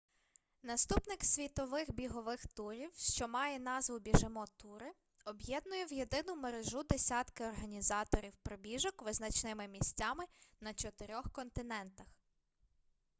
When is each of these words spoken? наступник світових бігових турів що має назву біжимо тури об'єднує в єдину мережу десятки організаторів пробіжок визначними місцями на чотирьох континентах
наступник 0.63 1.25
світових 1.25 1.91
бігових 1.93 2.47
турів 2.47 2.91
що 2.95 3.27
має 3.27 3.59
назву 3.59 3.99
біжимо 3.99 4.45
тури 4.57 4.91
об'єднує 5.25 5.85
в 5.85 5.93
єдину 5.93 6.35
мережу 6.35 6.83
десятки 6.89 7.43
організаторів 7.45 8.33
пробіжок 8.43 9.01
визначними 9.01 9.67
місцями 9.67 10.23
на 10.61 10.73
чотирьох 10.73 11.31
континентах 11.31 12.07